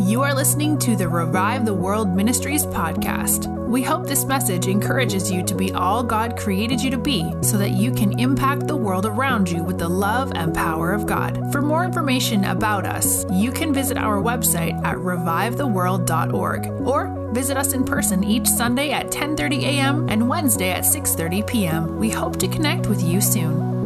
[0.00, 3.52] You are listening to the Revive the World Ministries podcast.
[3.66, 7.58] We hope this message encourages you to be all God created you to be so
[7.58, 11.50] that you can impact the world around you with the love and power of God.
[11.50, 17.72] For more information about us, you can visit our website at revivetheworld.org or visit us
[17.72, 20.08] in person each Sunday at 10:30 a.m.
[20.08, 21.98] and Wednesday at 6:30 p.m.
[21.98, 23.77] We hope to connect with you soon.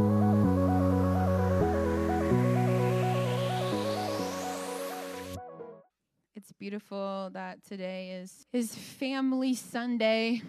[6.73, 10.41] Beautiful that today is is family Sunday.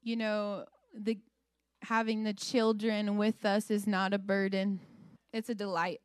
[0.00, 0.64] You know,
[0.96, 1.18] the
[1.82, 4.78] having the children with us is not a burden.
[5.32, 6.00] It's a delight.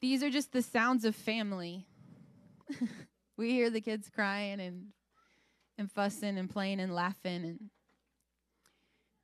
[0.00, 1.86] These are just the sounds of family.
[3.36, 4.86] we hear the kids crying and
[5.78, 7.70] and fussing and playing and laughing and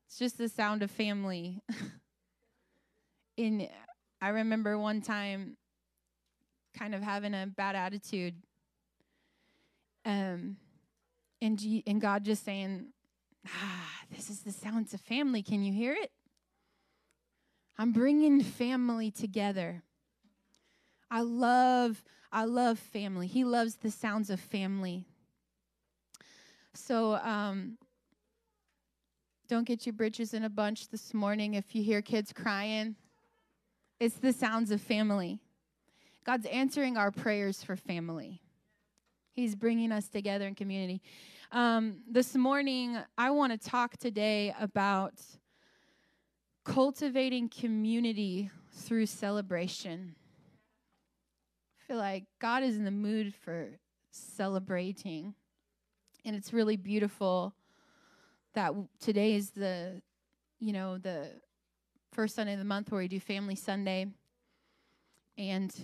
[0.07, 1.61] it's just the sound of family.
[3.37, 3.67] in
[4.23, 5.57] I remember one time
[6.79, 8.37] kind of having a bad attitude
[10.05, 10.57] um,
[11.41, 12.87] and, G- and God just saying,
[13.47, 15.43] ah, this is the sounds of family.
[15.43, 16.11] Can you hear it?
[17.77, 19.83] I'm bringing family together.
[21.11, 23.27] I love, I love family.
[23.27, 25.07] He loves the sounds of family.
[26.75, 27.79] So, um,
[29.47, 32.97] don't get your britches in a bunch this morning if you hear kids crying.
[34.01, 35.39] It's the sounds of family.
[36.25, 38.41] God's answering our prayers for family.
[39.35, 41.03] He's bringing us together in community.
[41.51, 45.15] Um, this morning, I want to talk today about
[46.65, 50.15] cultivating community through celebration.
[51.81, 53.71] I feel like God is in the mood for
[54.13, 55.35] celebrating.
[56.25, 57.57] And it's really beautiful
[58.55, 60.01] that today is the,
[60.61, 61.27] you know, the
[62.13, 64.07] first Sunday of the month where we do Family Sunday.
[65.37, 65.75] And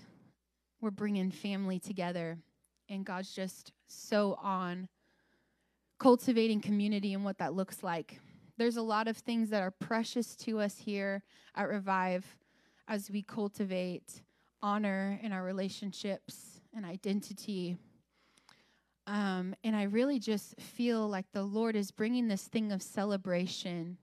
[0.81, 2.39] we're bringing family together
[2.91, 4.89] and God's just so on
[5.99, 8.19] cultivating community and what that looks like.
[8.57, 11.23] There's a lot of things that are precious to us here
[11.55, 12.27] at Revive
[12.89, 14.23] as we cultivate
[14.63, 17.77] honor in our relationships and identity.
[19.07, 23.99] Um, and I really just feel like the Lord is bringing this thing of celebration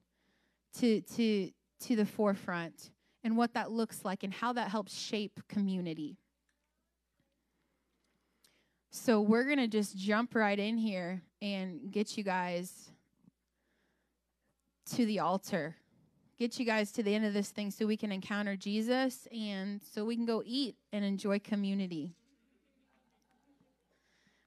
[0.79, 2.91] to to to the forefront
[3.23, 6.17] and what that looks like and how that helps shape community.
[8.89, 12.89] So we're going to just jump right in here and get you guys
[14.91, 15.75] to the altar.
[16.39, 19.81] Get you guys to the end of this thing so we can encounter Jesus and
[19.83, 22.15] so we can go eat and enjoy community.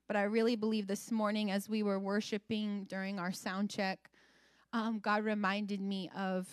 [0.07, 4.11] But I really believe this morning as we were worshiping during our sound check,
[4.73, 6.49] um, God reminded me of.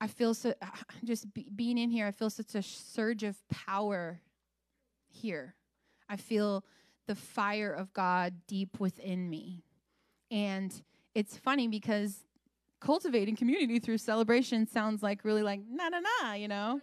[0.00, 0.54] I feel so,
[1.04, 4.20] just be, being in here, I feel such a surge of power
[5.08, 5.56] here
[6.08, 6.64] I feel
[7.06, 9.64] the fire of God deep within me.
[10.30, 10.74] And
[11.14, 12.24] it's funny because
[12.80, 16.80] cultivating community through celebration sounds like really like na na na, you know?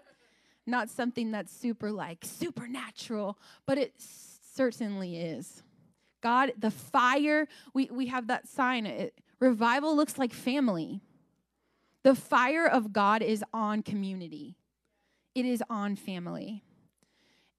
[0.67, 5.63] Not something that's super like supernatural, but it certainly is.
[6.21, 8.87] God, the fire, we, we have that sign.
[8.87, 11.01] It, revival looks like family.
[12.03, 14.57] The fire of God is on community,
[15.35, 16.63] it is on family.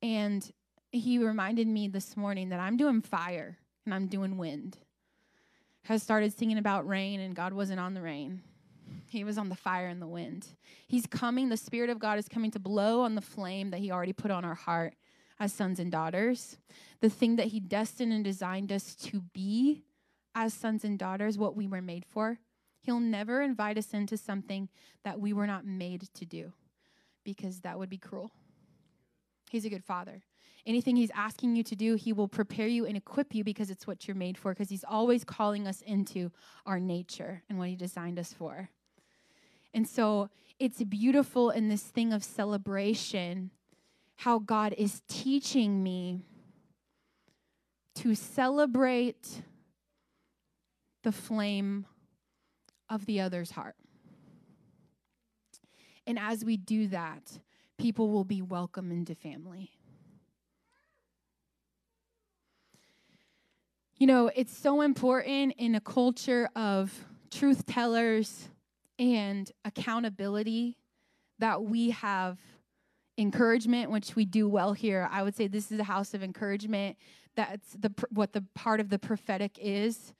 [0.03, 0.50] And
[0.91, 4.78] he reminded me this morning that I'm doing fire and I'm doing wind.
[5.88, 8.42] I started singing about rain, and God wasn't on the rain.
[9.06, 10.48] He was on the fire and the wind.
[10.88, 13.92] He's coming, the Spirit of God is coming to blow on the flame that He
[13.92, 14.94] already put on our heart
[15.38, 16.56] as sons and daughters.
[17.00, 19.84] The thing that He destined and designed us to be
[20.34, 22.38] as sons and daughters, what we were made for.
[22.82, 24.68] He'll never invite us into something
[25.03, 26.53] that we were not made to do
[27.24, 28.30] because that would be cruel.
[29.50, 30.22] He's a good father.
[30.66, 33.87] Anything He's asking you to do, He will prepare you and equip you because it's
[33.87, 36.32] what you're made for, because He's always calling us into
[36.66, 38.71] our nature and what He designed us for.
[39.72, 40.28] And so
[40.59, 43.50] it's beautiful in this thing of celebration
[44.16, 46.22] how God is teaching me
[47.97, 49.42] to celebrate
[51.03, 51.86] the flame
[52.89, 53.77] of the other's heart.
[56.07, 57.39] And as we do that,
[57.78, 59.75] people will be welcome into family.
[63.98, 66.93] You know, it's so important in a culture of
[67.31, 68.51] truth tellers
[68.98, 70.77] and accountability
[71.39, 72.39] that we have
[73.16, 75.09] encouragement, which we do well here.
[75.10, 76.98] I would say this is a house of encouragement.
[77.37, 80.13] That's the what the part of the prophetic is,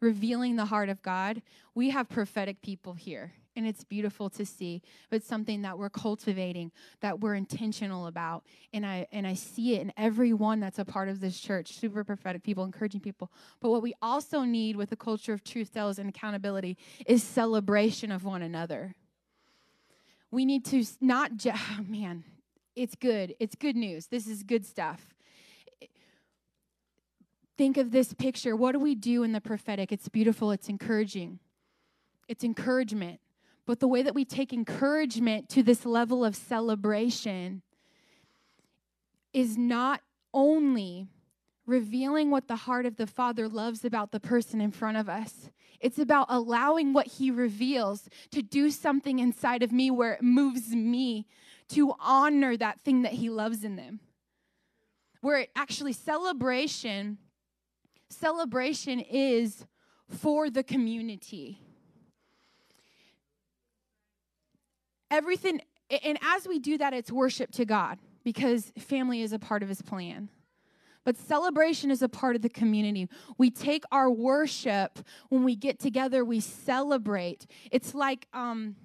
[0.00, 1.42] revealing the heart of God.
[1.74, 6.70] We have prophetic people here and it's beautiful to see but something that we're cultivating
[7.00, 8.44] that we're intentional about.
[8.72, 12.04] And i and i see it in everyone that's a part of this church super
[12.04, 13.30] prophetic people encouraging people.
[13.60, 18.12] But what we also need with the culture of truth tells and accountability is celebration
[18.12, 18.94] of one another.
[20.30, 22.24] We need to not just oh man
[22.76, 23.34] it's good.
[23.40, 24.06] It's good news.
[24.06, 25.12] This is good stuff.
[27.56, 28.54] Think of this picture.
[28.54, 29.90] What do we do in the prophetic?
[29.90, 30.52] It's beautiful.
[30.52, 31.40] It's encouraging.
[32.28, 33.18] It's encouragement
[33.68, 37.60] but the way that we take encouragement to this level of celebration
[39.34, 40.00] is not
[40.32, 41.06] only
[41.66, 45.50] revealing what the heart of the Father loves about the person in front of us.
[45.80, 50.70] It's about allowing what He reveals to do something inside of me where it moves
[50.70, 51.26] me
[51.68, 54.00] to honor that thing that He loves in them.
[55.20, 57.18] Where it actually celebration,
[58.08, 59.66] celebration is
[60.08, 61.60] for the community.
[65.10, 65.60] Everything,
[66.04, 69.68] and as we do that, it's worship to God because family is a part of
[69.68, 70.28] his plan.
[71.04, 73.08] But celebration is a part of the community.
[73.38, 74.98] We take our worship
[75.30, 77.46] when we get together, we celebrate.
[77.70, 78.76] It's like, um,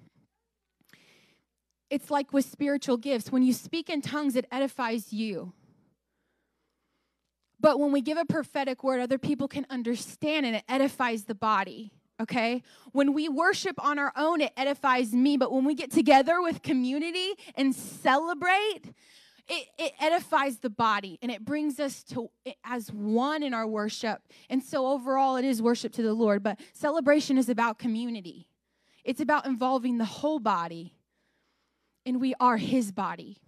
[1.90, 3.30] it's like with spiritual gifts.
[3.30, 5.52] When you speak in tongues, it edifies you.
[7.60, 11.34] But when we give a prophetic word, other people can understand and it edifies the
[11.34, 12.62] body okay?
[12.92, 15.36] When we worship on our own, it edifies me.
[15.36, 18.82] But when we get together with community and celebrate,
[19.48, 22.30] it, it, edifies the body and it brings us to
[22.64, 24.22] as one in our worship.
[24.48, 26.42] And so overall, it is worship to the Lord.
[26.42, 28.48] But celebration is about community,
[29.04, 30.94] it's about involving the whole body.
[32.06, 33.38] And we are his body.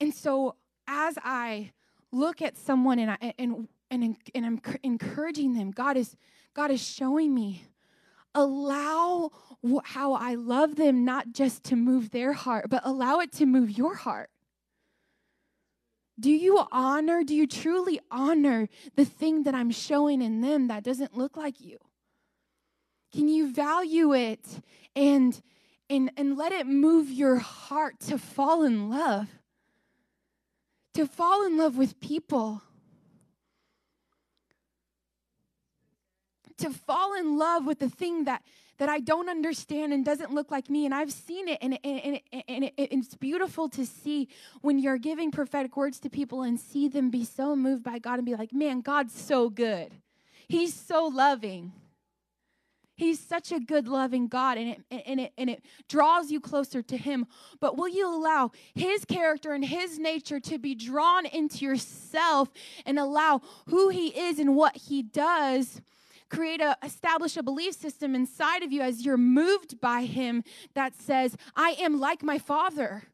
[0.00, 0.56] And so
[0.86, 1.72] as I
[2.10, 3.68] look at someone and I, and
[4.02, 5.70] and, and I'm encouraging them.
[5.70, 6.16] God is,
[6.54, 7.64] God is showing me.
[8.34, 9.30] Allow
[9.84, 13.70] how I love them not just to move their heart, but allow it to move
[13.70, 14.30] your heart.
[16.18, 20.84] Do you honor, do you truly honor the thing that I'm showing in them that
[20.84, 21.78] doesn't look like you?
[23.12, 24.44] Can you value it
[24.96, 25.40] and
[25.88, 29.28] and and let it move your heart to fall in love?
[30.94, 32.62] To fall in love with people
[36.58, 38.42] to fall in love with the thing that
[38.78, 40.84] that I don't understand and doesn't look like me.
[40.84, 44.28] And I've seen it, and, and, and, and it, it's beautiful to see
[44.62, 48.14] when you're giving prophetic words to people and see them be so moved by God
[48.14, 49.92] and be like, man, God's so good.
[50.48, 51.72] He's so loving.
[52.96, 56.80] He's such a good, loving God, and it, and, it, and it draws you closer
[56.80, 57.26] to Him.
[57.58, 62.50] But will you allow His character and His nature to be drawn into yourself
[62.86, 65.80] and allow who He is and what He does?
[66.30, 70.42] Create a establish a belief system inside of you as you're moved by him
[70.74, 73.04] that says, I am like my father.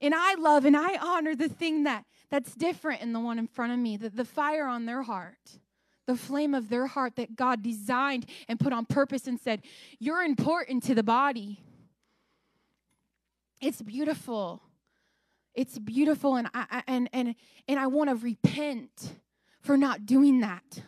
[0.00, 3.46] And I love and I honor the thing that that's different in the one in
[3.46, 5.58] front of me, the, the fire on their heart,
[6.06, 9.62] the flame of their heart that God designed and put on purpose and said,
[9.98, 11.60] You're important to the body.
[13.60, 14.62] It's beautiful.
[15.54, 17.34] It's beautiful, and I and and
[17.66, 19.16] and I want to repent
[19.60, 20.82] for not doing that.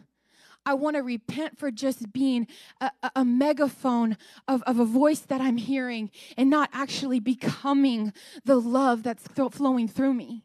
[0.65, 2.47] I want to repent for just being
[2.81, 4.17] a, a, megaphone
[4.47, 8.13] of, of a voice that I'm hearing and not actually becoming
[8.45, 10.45] the love that's th- flowing through me.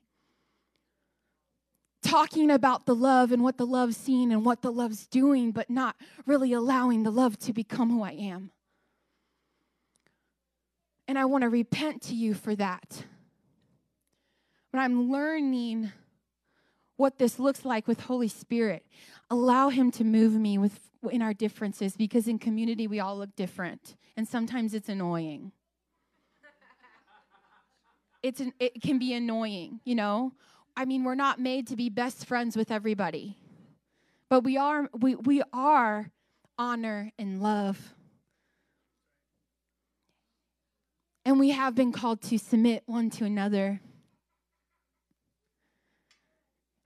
[2.02, 5.70] Talking about the love and what the love's seeing and what the love's doing, but
[5.70, 5.96] not
[6.26, 8.52] really allowing the love to become who I am.
[11.08, 13.04] And I want to repent to you for that.
[14.72, 15.92] But I'm learning
[16.98, 18.86] what this looks like with Holy Spirit.
[19.30, 20.80] Allow Him to move me with
[21.12, 25.52] in our differences because in community we all look different, and sometimes it's annoying.
[28.24, 30.34] It's an, it can be annoying, you know.
[30.76, 33.38] I mean, we're not made to be best friends with everybody,
[34.30, 36.12] but we are we we are
[36.58, 37.94] honor and love.
[41.24, 43.82] And we have been called to submit one to another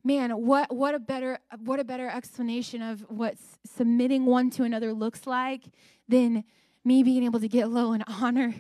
[0.03, 4.93] man what what a better what a better explanation of what submitting one to another
[4.93, 5.65] looks like
[6.07, 6.43] than
[6.83, 8.55] me being able to get low and honor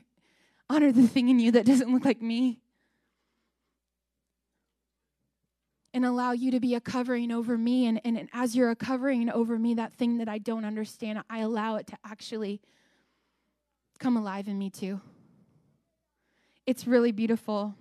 [0.71, 2.59] honor the thing in you that doesn't look like me.
[5.93, 7.85] And allow you to be a covering over me.
[7.85, 11.21] And, and, and as you're a covering over me that thing that i don't understand
[11.29, 12.61] i allow it to actually
[13.99, 14.99] come alive in me too.
[16.65, 17.75] It's really beautiful.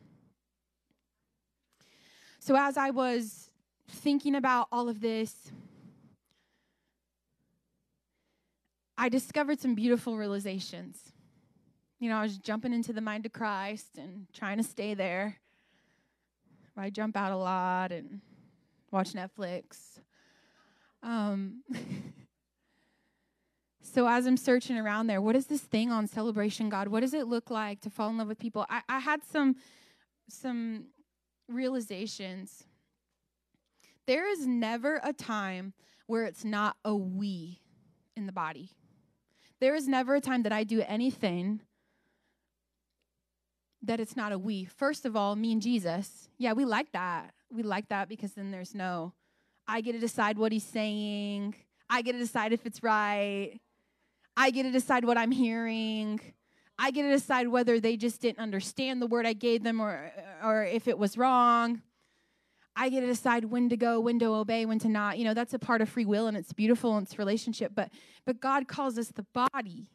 [2.40, 3.49] So as i was
[3.90, 5.34] thinking about all of this,
[8.96, 11.12] I discovered some beautiful realizations.
[11.98, 15.36] You know, I was jumping into the mind of Christ and trying to stay there.
[16.76, 18.20] I jump out a lot and
[18.90, 19.98] watch Netflix.
[21.02, 21.62] Um,
[23.82, 26.88] so as I'm searching around there, what is this thing on celebration God?
[26.88, 28.64] What does it look like to fall in love with people?
[28.70, 29.56] I, I had some
[30.28, 30.86] some
[31.48, 32.64] realizations.
[34.10, 35.72] There is never a time
[36.08, 37.60] where it's not a we
[38.16, 38.72] in the body.
[39.60, 41.60] There is never a time that I do anything
[43.82, 44.64] that it's not a we.
[44.64, 46.28] First of all, me and Jesus.
[46.38, 47.34] Yeah, we like that.
[47.52, 49.12] We like that because then there's no,
[49.68, 51.54] I get to decide what he's saying.
[51.88, 53.60] I get to decide if it's right.
[54.36, 56.20] I get to decide what I'm hearing.
[56.76, 60.10] I get to decide whether they just didn't understand the word I gave them or,
[60.42, 61.82] or if it was wrong.
[62.76, 65.18] I get to decide when to go, when to obey, when to not.
[65.18, 67.72] You know, that's a part of free will and it's beautiful and it's relationship.
[67.74, 67.90] But
[68.24, 69.88] but God calls us the body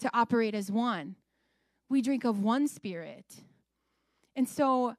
[0.00, 1.16] to operate as one.
[1.88, 3.24] We drink of one spirit.
[4.36, 4.94] And so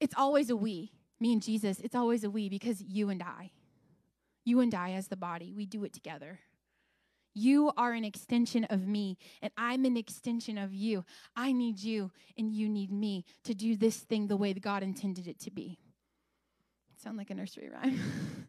[0.00, 0.92] it's always a we.
[1.20, 3.50] Me and Jesus, it's always a we because you and I.
[4.44, 6.40] You and I as the body, we do it together.
[7.34, 11.04] You are an extension of me, and I'm an extension of you.
[11.34, 15.26] I need you, and you need me to do this thing the way God intended
[15.26, 15.78] it to be.
[17.02, 17.98] Sound like a nursery rhyme.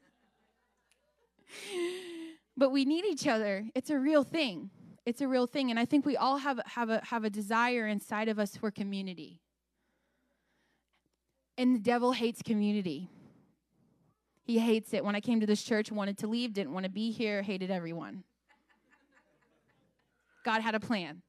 [2.57, 3.65] but we need each other.
[3.73, 4.69] It's a real thing.
[5.05, 7.87] It's a real thing, and I think we all have have a have a desire
[7.87, 9.41] inside of us for community.
[11.57, 13.09] And the devil hates community.
[14.43, 15.03] He hates it.
[15.03, 17.71] When I came to this church, wanted to leave, didn't want to be here, hated
[17.71, 18.23] everyone.
[20.45, 21.23] God had a plan.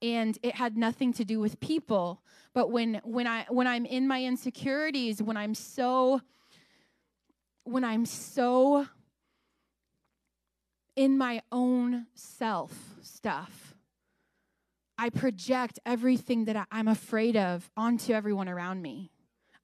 [0.00, 2.22] And it had nothing to do with people.
[2.54, 6.22] But when when I when I'm in my insecurities, when I'm so
[7.64, 8.86] when I'm so
[10.96, 12.72] in my own self
[13.02, 13.74] stuff,
[14.98, 19.10] I project everything that I'm afraid of onto everyone around me.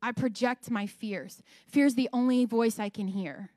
[0.00, 1.42] I project my fears.
[1.68, 3.50] Fear's the only voice I can hear.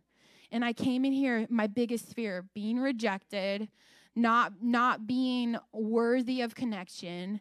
[0.51, 3.69] And I came in here, my biggest fear being rejected,
[4.15, 7.39] not not being worthy of connection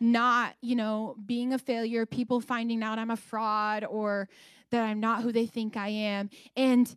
[0.00, 4.28] not you know being a failure people finding out i'm a fraud or
[4.70, 6.30] that i'm not who they think i am.
[6.56, 6.94] And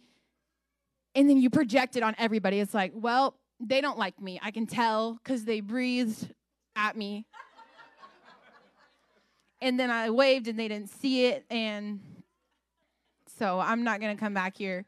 [1.13, 2.59] and then you project it on everybody.
[2.59, 4.39] It's like well they don't like me.
[4.41, 6.33] I can tell because they breathed
[6.75, 7.25] at me.
[9.63, 11.45] And then i waved and they didn't see it.
[11.49, 11.99] And
[13.37, 14.85] so i'm not going to come back here.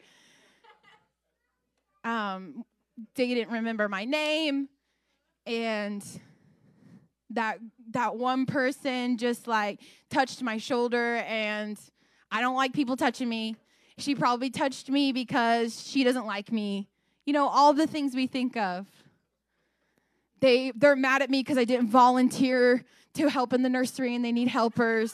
[2.03, 2.65] Um,
[3.15, 4.69] didn't remember my name
[5.45, 6.03] and
[7.31, 7.59] that
[7.91, 11.79] that one person just like touched my shoulder and
[12.31, 13.55] I don't like people touching me.
[13.97, 16.89] She probably touched me because she doesn't like me.
[17.25, 18.87] You know, all the things we think of.
[20.39, 22.83] They they're mad at me because I didn't volunteer
[23.15, 25.13] to help in the nursery and they need helpers.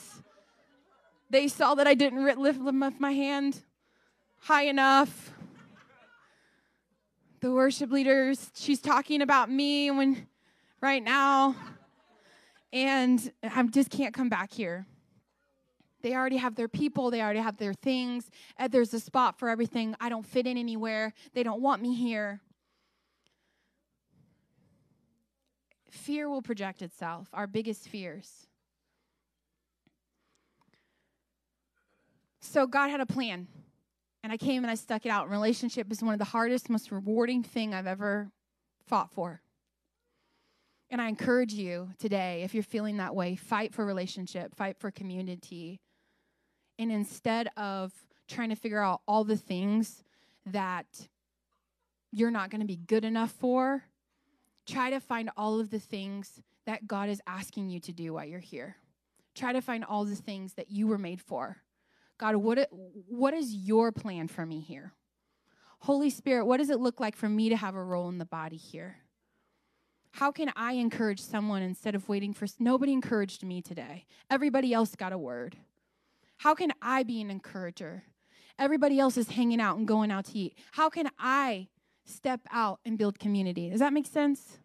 [1.30, 2.60] They saw that I didn't lift
[3.00, 3.62] my hand
[4.40, 5.34] high enough
[7.42, 10.28] the worship leaders, she's talking about me when
[10.82, 11.56] right now.
[12.72, 14.86] And I just can't come back here.
[16.02, 18.30] They already have their people, they already have their things.
[18.58, 19.96] And there's a spot for everything.
[20.00, 21.14] I don't fit in anywhere.
[21.34, 22.42] They don't want me here.
[25.90, 28.48] Fear will project itself, our biggest fears.
[32.40, 33.48] So God had a plan.
[34.24, 35.30] And I came and I stuck it out.
[35.30, 38.32] Relationship is one of the hardest, most rewarding thing I've ever
[38.86, 39.42] fought for.
[40.92, 44.90] And I encourage you today, if you're feeling that way, fight for relationship, fight for
[44.90, 45.80] community.
[46.80, 47.94] And instead of
[48.28, 50.04] trying to figure out all the things
[50.46, 51.08] that
[52.12, 53.84] you're not going to be good enough for,
[54.66, 58.26] try to find all of the things that God is asking you to do while
[58.26, 58.78] you're here.
[59.36, 61.58] Try to find all the things that you were made for.
[62.20, 64.94] God, what, what is your plan for me here?
[65.80, 68.26] Holy Spirit, what does it look like for me to have a role in the
[68.26, 68.98] body here?
[70.12, 74.06] How can I encourage someone instead of waiting for nobody encouraged me today?
[74.30, 75.56] Everybody else got a word.
[76.38, 78.04] How can I be an encourager?
[78.58, 80.58] Everybody else is hanging out and going out to eat.
[80.74, 81.70] How can I
[82.06, 83.70] step out and build community?
[83.70, 84.60] Does that make sense?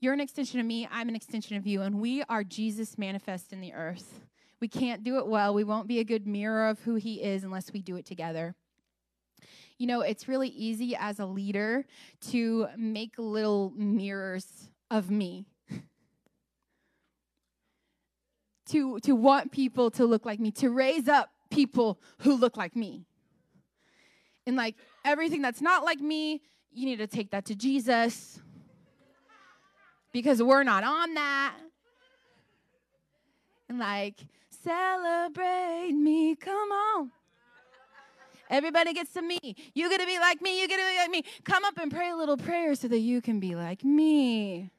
[0.00, 3.52] You're an extension of me, I'm an extension of you, and we are Jesus manifest
[3.52, 4.20] in the earth.
[4.60, 5.52] We can't do it well.
[5.52, 8.54] We won't be a good mirror of who he is unless we do it together.
[9.76, 11.84] You know, it's really easy as a leader
[12.30, 15.46] to make little mirrors of me.
[18.66, 22.76] to, to want people to look like me, to raise up people who look like
[22.76, 23.04] me.
[24.46, 28.40] And like everything that's not like me, you need to take that to Jesus
[30.12, 31.54] because we're not on that.
[33.68, 37.10] And like, celebrate me, come on.
[38.50, 39.38] Everybody gets to me.
[39.74, 41.22] You gotta be like me, you gotta be like me.
[41.44, 44.70] Come up and pray a little prayer so that you can be like me.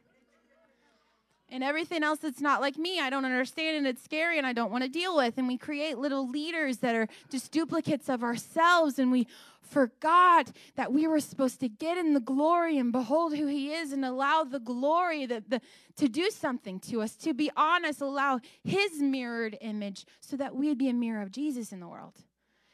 [1.52, 4.54] And everything else that's not like me, I don't understand and it's scary and I
[4.54, 5.38] don't want to deal with.
[5.38, 9.28] And we create little leaders that are just duplicates of ourselves and we
[9.70, 13.92] forgot that we were supposed to get in the glory and behold who he is
[13.92, 15.62] and allow the glory that the,
[15.96, 20.78] to do something to us to be honest allow his mirrored image so that we'd
[20.78, 22.16] be a mirror of jesus in the world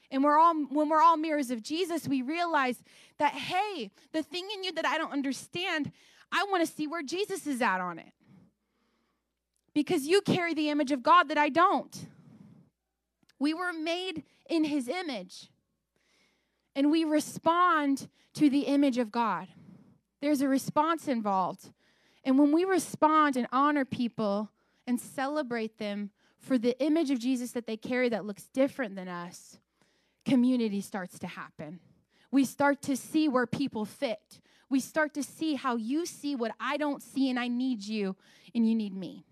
[0.10, 2.82] and we're all when we're all mirrors of jesus we realize
[3.18, 5.92] that hey the thing in you that i don't understand
[6.32, 8.14] i want to see where jesus is at on it
[9.76, 12.08] because you carry the image of god that i don't
[13.40, 15.50] we were made in his image
[16.76, 19.48] and we respond to the image of God.
[20.22, 21.72] There's a response involved.
[22.24, 24.52] And when we respond and honor people
[24.86, 29.08] and celebrate them for the image of Jesus that they carry that looks different than
[29.08, 29.58] us,
[30.26, 31.80] community starts to happen.
[32.32, 34.42] We start to see where people fit.
[34.70, 38.16] We start to see how you see what I don't see, and I need you,
[38.54, 39.24] and you need me.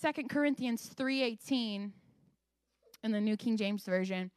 [0.00, 1.92] Second Corinthians 3:18
[3.02, 4.30] in the New King James Version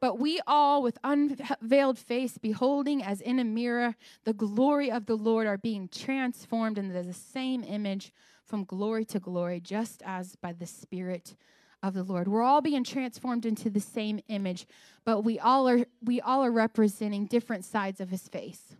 [0.00, 5.16] but we all, with unveiled face, beholding as in a mirror the glory of the
[5.16, 8.10] Lord, are being transformed into the same image
[8.46, 11.36] from glory to glory, just as by the Spirit
[11.82, 12.28] of the Lord.
[12.28, 14.66] We're all being transformed into the same image,
[15.04, 18.74] but we all are we all are representing different sides of his face.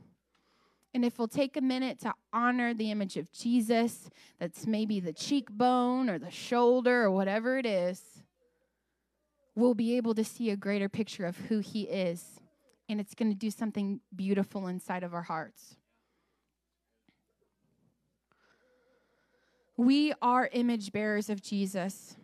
[0.93, 5.13] And if we'll take a minute to honor the image of Jesus, that's maybe the
[5.13, 8.03] cheekbone or the shoulder or whatever it is,
[9.55, 12.41] we'll be able to see a greater picture of who He is.
[12.89, 15.77] And it's going to do something beautiful inside of our hearts.
[19.77, 22.17] We are image bearers of Jesus.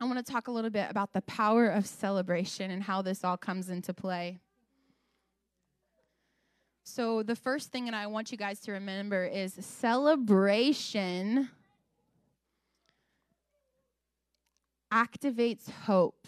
[0.00, 3.24] I want to talk a little bit about the power of celebration and how this
[3.24, 4.40] all comes into play.
[6.82, 11.48] So, the first thing that I want you guys to remember is celebration
[14.92, 16.26] activates hope.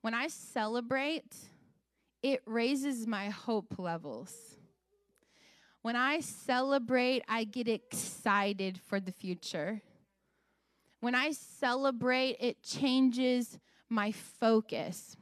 [0.00, 1.36] When I celebrate,
[2.22, 4.34] it raises my hope levels.
[5.82, 9.82] When I celebrate, I get excited for the future.
[11.02, 15.16] When I celebrate, it changes my focus.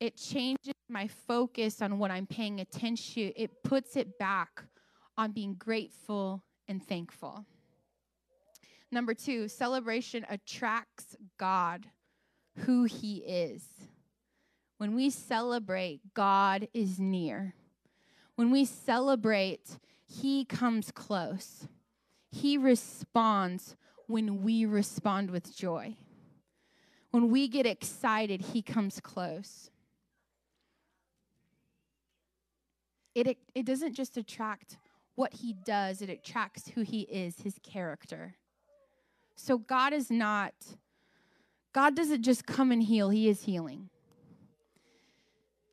[0.00, 3.28] It changes my focus on what I'm paying attention.
[3.28, 3.40] To.
[3.40, 4.64] It puts it back
[5.16, 7.46] on being grateful and thankful.
[8.90, 11.86] Number two, celebration attracts God,
[12.56, 13.62] who He is.
[14.78, 17.54] When we celebrate, God is near.
[18.34, 21.68] When we celebrate, He comes close.
[22.30, 25.96] He responds when we respond with joy.
[27.10, 29.70] When we get excited, He comes close.
[33.14, 34.78] It, it, doesn't just attract
[35.16, 38.36] what He does, it attracts who He is, His character.
[39.34, 40.54] So God is not,
[41.72, 43.90] God doesn't just come and heal, He is healing.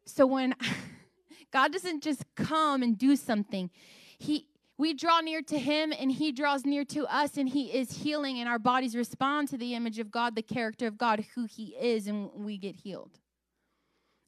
[0.06, 0.56] So when
[1.52, 3.70] God doesn't just come and do something,
[4.18, 7.92] He we draw near to him and he draws near to us and he is
[7.92, 11.46] healing and our bodies respond to the image of God, the character of God, who
[11.46, 13.20] he is, and we get healed.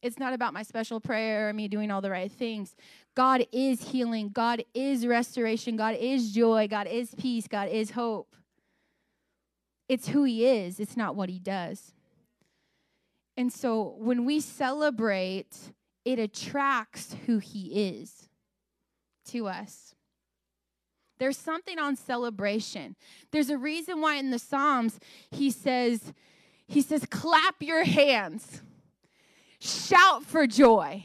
[0.01, 2.75] It's not about my special prayer or me doing all the right things.
[3.15, 4.29] God is healing.
[4.29, 5.75] God is restoration.
[5.75, 6.67] God is joy.
[6.69, 7.47] God is peace.
[7.47, 8.35] God is hope.
[9.89, 11.93] It's who he is, it's not what he does.
[13.35, 15.73] And so when we celebrate,
[16.05, 18.29] it attracts who he is
[19.29, 19.95] to us.
[21.19, 22.95] There's something on celebration.
[23.31, 26.13] There's a reason why in the Psalms he says,
[26.65, 28.61] he says, clap your hands,
[29.59, 31.03] shout for joy.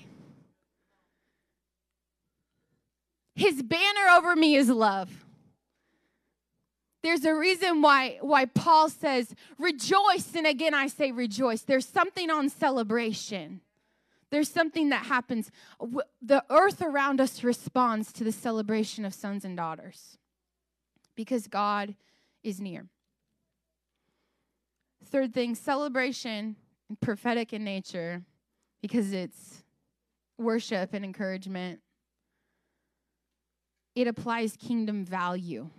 [3.35, 5.25] His banner over me is love.
[7.03, 10.35] There's a reason why, why Paul says, rejoice.
[10.35, 11.61] And again, I say rejoice.
[11.63, 13.61] There's something on celebration.
[14.35, 15.53] There's something that happens.
[16.21, 20.19] The earth around us responds to the celebration of sons and daughters
[21.15, 21.95] because God
[22.43, 22.89] is near.
[25.05, 26.57] Third thing, celebration,
[27.01, 28.23] prophetic in nature,
[28.83, 29.63] because it's
[30.37, 31.79] worship and encouragement,
[33.95, 35.71] it applies kingdom value.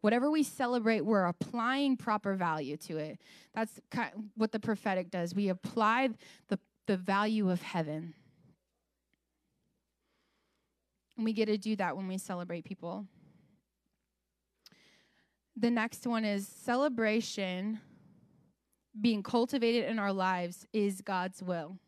[0.00, 3.20] Whatever we celebrate, we're applying proper value to it.
[3.52, 5.34] That's kind of what the prophetic does.
[5.34, 6.10] We apply
[6.46, 8.14] the, the value of heaven.
[11.16, 13.06] And we get to do that when we celebrate people.
[15.56, 17.80] The next one is celebration
[18.98, 21.78] being cultivated in our lives is God's will.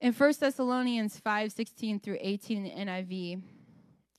[0.00, 3.42] In 1 Thessalonians 5 16 through 18 in the NIV,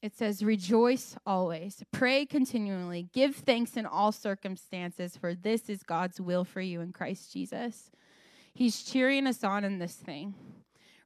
[0.02, 6.20] it says, Rejoice always, pray continually, give thanks in all circumstances, for this is God's
[6.20, 7.92] will for you in Christ Jesus.
[8.54, 10.34] He's cheering us on in this thing.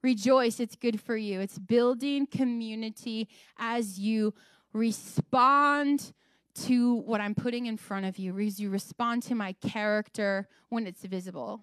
[0.02, 1.40] Rejoice, it's good for you.
[1.42, 3.28] It's building community
[3.58, 4.34] as you
[4.72, 6.14] respond
[6.54, 10.88] to what I'm putting in front of you, as you respond to my character when
[10.88, 11.62] it's visible.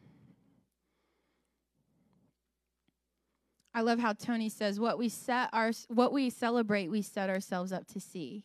[3.74, 7.72] I love how Tony says what we set our what we celebrate we set ourselves
[7.72, 8.44] up to see.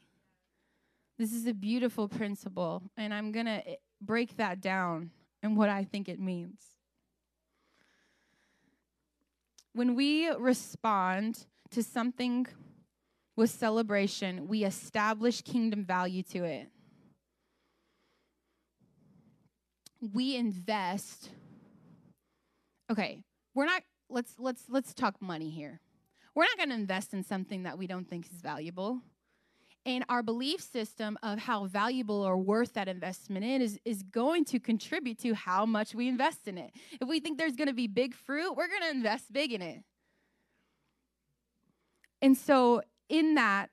[1.18, 5.12] This is a beautiful principle and I'm going to eh, break that down
[5.44, 6.62] and what I think it means.
[9.74, 12.48] When we respond to something
[13.36, 16.70] with celebration, we establish kingdom value to it.
[20.14, 21.30] We invest.
[22.90, 25.80] Okay, we're not let's let's let's talk money here.
[26.36, 29.02] We're not going to invest in something that we don't think is valuable.
[29.86, 34.60] And our belief system of how valuable or worth that investment is is going to
[34.60, 36.72] contribute to how much we invest in it.
[37.00, 39.62] If we think there's going to be big fruit, we're going to invest big in
[39.62, 39.84] it.
[42.22, 43.70] And so in that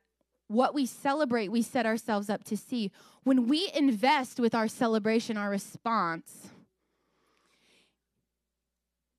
[0.49, 2.92] what we celebrate, we set ourselves up to see.
[3.25, 6.51] When we invest with our celebration, our response,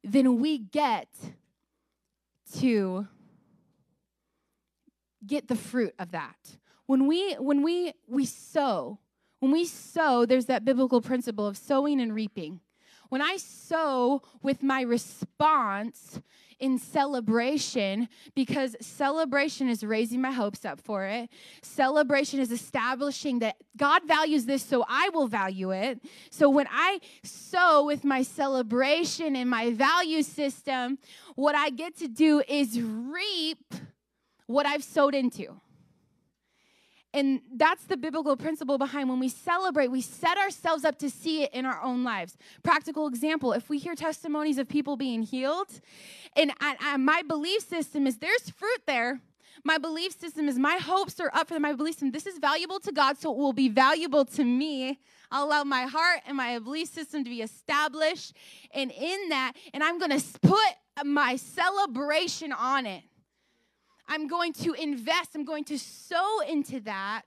[0.05, 1.07] then we get
[2.59, 3.07] to
[5.25, 6.57] get the fruit of that.
[6.85, 8.99] When we when we we sow,
[9.39, 12.61] when we sow, there's that biblical principle of sowing and reaping.
[13.15, 16.19] When I sow with my response
[16.59, 21.29] in celebration, because celebration is raising my hopes up for it,
[21.61, 26.01] celebration is establishing that God values this, so I will value it.
[26.29, 30.97] So when I sow with my celebration and my value system,
[31.35, 33.75] what I get to do is reap
[34.45, 35.61] what I've sowed into.
[37.15, 41.43] And that's the biblical principle behind when we celebrate, we set ourselves up to see
[41.43, 42.37] it in our own lives.
[42.61, 45.79] Practical example if we hear testimonies of people being healed,
[46.35, 49.21] and I, I, my belief system is there's fruit there.
[49.63, 52.11] My belief system is my hopes are up for my belief system.
[52.11, 54.99] This is valuable to God, so it will be valuable to me.
[55.31, 58.35] I'll allow my heart and my belief system to be established.
[58.73, 63.03] And in that, and I'm going to put my celebration on it.
[64.07, 67.25] I'm going to invest, I'm going to sow into that.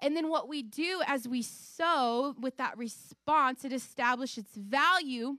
[0.00, 5.38] And then what we do as we sow with that response, it establishes its value.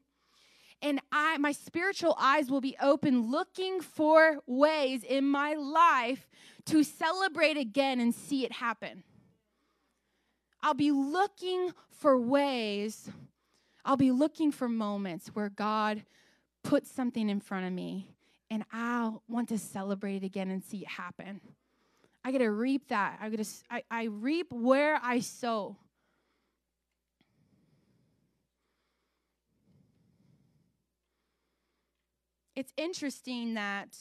[0.81, 6.27] And I my spiritual eyes will be open looking for ways in my life
[6.65, 9.03] to celebrate again and see it happen.
[10.61, 13.09] I'll be looking for ways,
[13.83, 16.03] I'll be looking for moments where God
[16.63, 18.09] puts something in front of me
[18.51, 21.41] and I want to celebrate it again and see it happen.
[22.23, 23.19] I get to reap that.
[23.21, 25.77] I get to I, I reap where I sow.
[32.55, 33.97] It's interesting that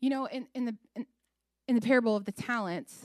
[0.00, 1.06] you know in, in the in,
[1.68, 3.04] in the parable of the talents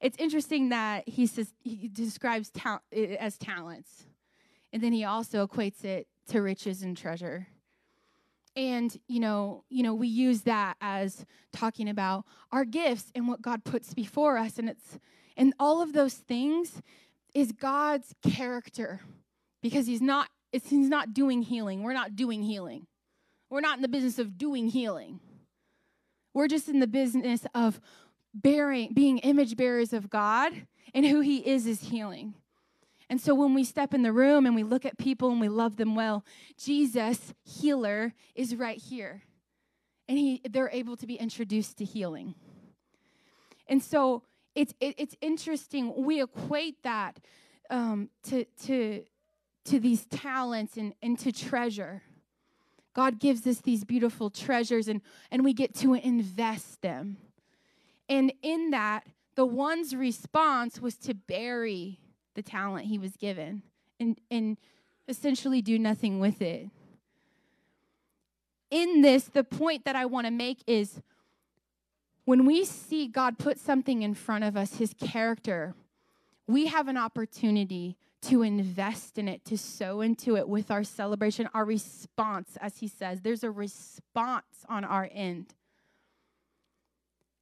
[0.00, 4.04] it's interesting that he says he describes ta- it as talents
[4.72, 7.48] and then he also equates it to riches and treasure
[8.58, 13.40] and you know you know we use that as talking about our gifts and what
[13.40, 14.58] god puts before us.
[14.58, 14.98] And it's
[15.36, 16.82] and all of those things
[17.34, 19.00] is god's character
[19.62, 21.82] because he's not it's, he's not doing healing.
[21.82, 22.86] We're not doing healing.
[23.50, 25.20] We're not in the business of doing healing.
[26.34, 27.80] We're just in the business of
[28.34, 30.52] bearing being image bearers of god
[30.94, 32.34] and who he is is healing
[33.10, 35.48] and so when we step in the room and we look at people and we
[35.48, 36.24] love them well,
[36.58, 39.22] Jesus, healer, is right here.
[40.08, 42.34] And he, they're able to be introduced to healing.
[43.66, 45.92] And so it's, it, it's interesting.
[45.96, 47.18] We equate that
[47.70, 49.04] um, to, to,
[49.66, 52.02] to these talents and, and to treasure.
[52.94, 57.18] God gives us these beautiful treasures and, and we get to invest them.
[58.08, 62.00] And in that, the one's response was to bury
[62.38, 63.62] the talent he was given
[63.98, 64.56] and, and
[65.08, 66.70] essentially do nothing with it.
[68.70, 71.02] In this, the point that I want to make is
[72.26, 75.74] when we see God put something in front of us, his character,
[76.46, 81.48] we have an opportunity to invest in it, to sow into it with our celebration,
[81.54, 83.22] our response, as he says.
[83.22, 85.54] There's a response on our end.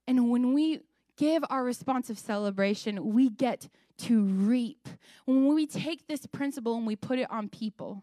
[0.06, 0.80] And when we
[1.18, 4.88] give our response of celebration, we get to reap.
[5.24, 8.02] When we take this principle and we put it on people,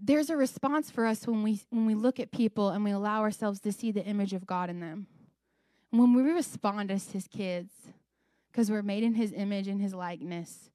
[0.00, 3.20] there's a response for us when we when we look at people and we allow
[3.20, 5.06] ourselves to see the image of God in them.
[5.90, 7.72] When we respond as his kids,
[8.50, 10.70] because we're made in his image and his likeness,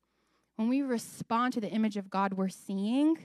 [0.55, 3.17] when we respond to the image of God we're seeing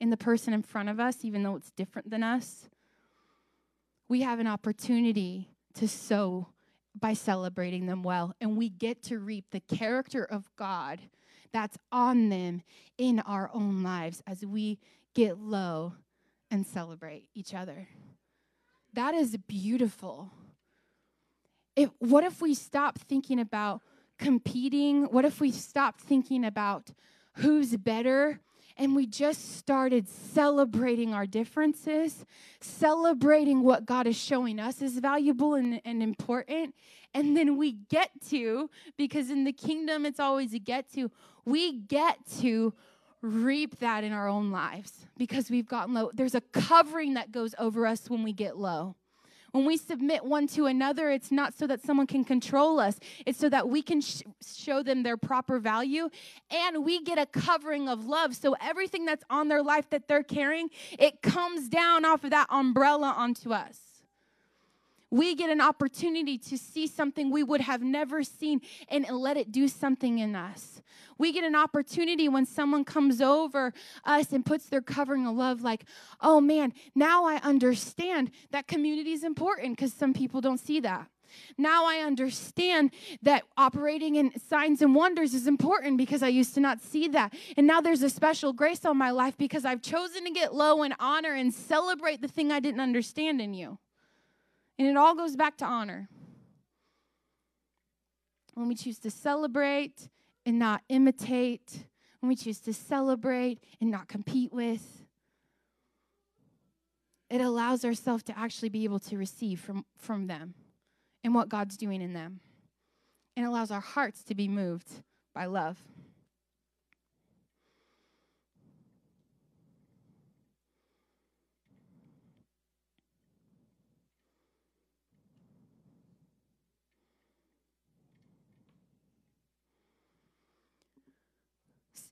[0.00, 2.68] in the person in front of us, even though it's different than us,
[4.08, 6.48] we have an opportunity to sow
[6.98, 8.34] by celebrating them well.
[8.40, 11.00] And we get to reap the character of God
[11.52, 12.62] that's on them
[12.98, 14.78] in our own lives as we
[15.14, 15.94] get low
[16.50, 17.88] and celebrate each other.
[18.92, 20.30] That is beautiful.
[21.74, 23.82] If, what if we stop thinking about
[24.18, 25.04] competing?
[25.04, 26.90] What if we stop thinking about
[27.34, 28.40] who's better
[28.76, 32.24] and we just started celebrating our differences,
[32.60, 36.74] celebrating what God is showing us is valuable and, and important.
[37.14, 41.10] And then we get to, because in the kingdom it's always a get to,
[41.44, 42.74] we get to
[43.22, 46.10] reap that in our own lives because we've gotten low.
[46.12, 48.96] There's a covering that goes over us when we get low.
[49.56, 53.38] When we submit one to another, it's not so that someone can control us, it's
[53.38, 56.10] so that we can sh- show them their proper value
[56.50, 58.36] and we get a covering of love.
[58.36, 62.48] So everything that's on their life that they're carrying, it comes down off of that
[62.50, 63.85] umbrella onto us
[65.16, 69.50] we get an opportunity to see something we would have never seen and let it
[69.50, 70.82] do something in us.
[71.18, 73.72] We get an opportunity when someone comes over
[74.04, 75.84] us and puts their covering of love, like,
[76.20, 81.08] oh man, now I understand that community is important because some people don't see that.
[81.58, 86.60] Now I understand that operating in signs and wonders is important because I used to
[86.60, 87.34] not see that.
[87.56, 90.82] And now there's a special grace on my life because I've chosen to get low
[90.82, 93.78] and honor and celebrate the thing I didn't understand in you.
[94.78, 96.08] And it all goes back to honor.
[98.54, 100.08] When we choose to celebrate
[100.44, 101.86] and not imitate,
[102.20, 105.06] when we choose to celebrate and not compete with,
[107.28, 110.54] it allows ourselves to actually be able to receive from, from them
[111.24, 112.40] and what God's doing in them.
[113.36, 114.88] And allows our hearts to be moved
[115.34, 115.78] by love.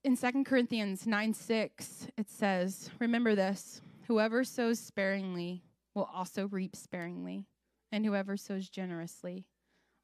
[0.04, 5.64] In 2 Corinthians 9 6, it says, Remember this whoever sows sparingly
[5.94, 7.46] will also reap sparingly,
[7.90, 9.46] and whoever sows generously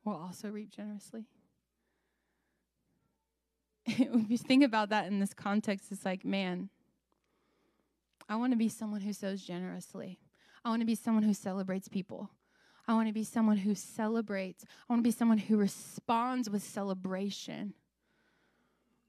[0.05, 1.27] will also reap generously.
[3.87, 6.71] if you think about that in this context, it's like, man,
[8.29, 10.19] I want to be someone who sows generously.
[10.65, 12.31] I want to be someone who celebrates people.
[12.89, 14.65] I want to be someone who celebrates.
[14.65, 17.75] I want to be someone who responds with celebration.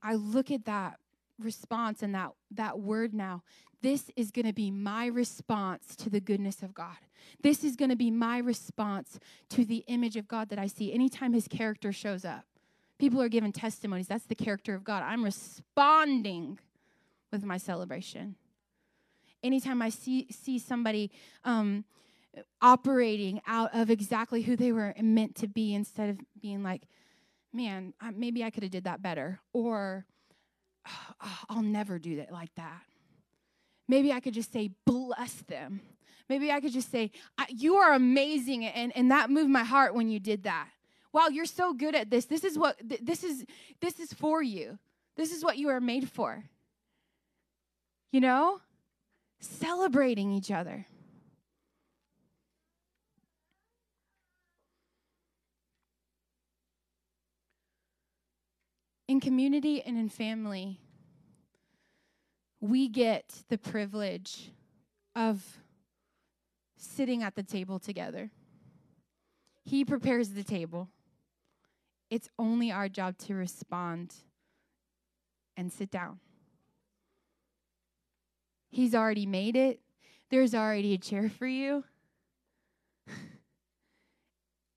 [0.02, 0.98] I look at that
[1.38, 3.42] response and that, that word now.
[3.82, 6.96] This is going to be my response to the goodness of God.
[7.42, 9.18] This is going to be my response
[9.50, 12.44] to the image of God that I see anytime his character shows up.
[12.98, 14.06] People are giving testimonies.
[14.06, 15.02] That's the character of God.
[15.02, 16.58] I'm responding
[17.32, 18.36] with my celebration.
[19.42, 21.10] Anytime I see, see somebody
[21.44, 21.84] um,
[22.60, 26.82] operating out of exactly who they were meant to be instead of being like,
[27.52, 29.40] man, maybe I could have did that better.
[29.52, 30.04] Or
[30.88, 32.82] oh, I'll never do that like that.
[33.88, 35.80] Maybe I could just say, bless them.
[36.28, 37.10] Maybe I could just say,
[37.48, 38.64] you are amazing.
[38.64, 40.68] And, and that moved my heart when you did that.
[41.12, 42.24] Wow, you're so good at this.
[42.24, 43.44] This is what this is
[43.82, 44.78] this is for you.
[45.14, 46.42] This is what you are made for.
[48.12, 48.60] You know?
[49.40, 50.86] Celebrating each other.
[59.12, 60.80] In community and in family,
[62.62, 64.50] we get the privilege
[65.14, 65.58] of
[66.78, 68.30] sitting at the table together.
[69.66, 70.88] He prepares the table.
[72.08, 74.14] It's only our job to respond
[75.58, 76.18] and sit down.
[78.70, 79.80] He's already made it.
[80.30, 81.84] There's already a chair for you.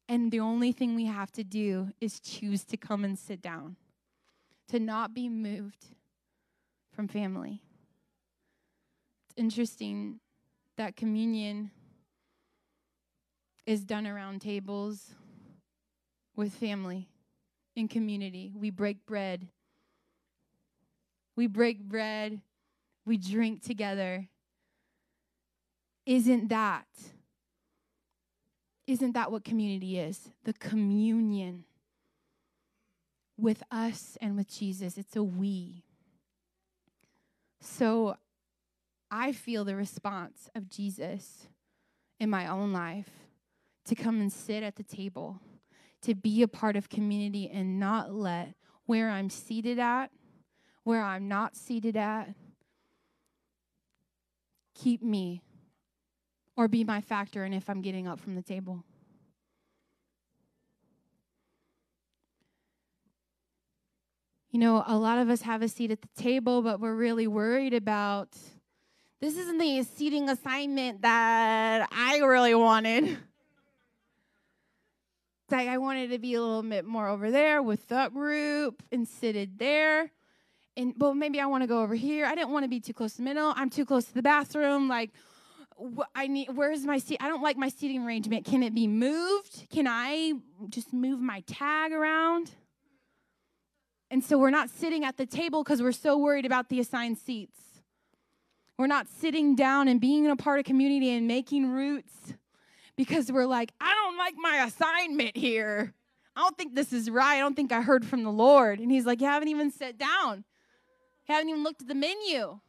[0.07, 3.75] And the only thing we have to do is choose to come and sit down,
[4.75, 5.85] to not be moved
[6.91, 7.61] from family.
[9.23, 10.19] It's interesting
[10.75, 11.71] that communion
[13.65, 15.15] is done around tables
[16.35, 17.07] with family
[17.77, 18.51] in community.
[18.53, 19.47] We break bread.
[21.37, 22.41] We break bread.
[23.05, 24.27] We drink together.
[26.05, 26.85] Isn't that
[28.87, 30.29] isn't that what community is?
[30.43, 31.63] The communion
[33.37, 34.97] with us and with Jesus.
[34.97, 35.83] It's a we.
[37.59, 38.17] So
[39.11, 41.47] I feel the response of Jesus
[42.19, 43.09] in my own life
[43.85, 45.39] to come and sit at the table,
[46.01, 50.11] to be a part of community and not let where I'm seated at,
[50.83, 52.29] where I'm not seated at,
[54.75, 55.41] keep me
[56.55, 58.83] or be my factor in if I'm getting up from the table.
[64.55, 67.27] You know, a lot of us have a seat at the table, but we're really
[67.27, 68.29] worried about
[69.19, 73.03] this isn't the seating assignment that I really wanted.
[75.51, 79.05] like I wanted to be a little bit more over there with that group and
[79.05, 80.09] seated there.
[80.77, 82.25] And well, maybe I want to go over here.
[82.25, 83.51] I didn't want to be too close to the middle.
[83.57, 84.87] I'm too close to the bathroom.
[84.87, 85.11] Like
[86.15, 87.17] I need where's my seat?
[87.19, 88.45] I don't like my seating arrangement.
[88.45, 89.67] Can it be moved?
[89.69, 90.31] Can I
[90.69, 92.51] just move my tag around?
[94.11, 97.17] And so we're not sitting at the table because we're so worried about the assigned
[97.17, 97.59] seats.
[98.77, 102.33] We're not sitting down and being a part of community and making roots
[102.95, 105.93] because we're like, I don't like my assignment here.
[106.35, 107.37] I don't think this is right.
[107.37, 108.79] I don't think I heard from the Lord.
[108.79, 110.43] And he's like, You haven't even sat down,
[111.27, 112.59] you haven't even looked at the menu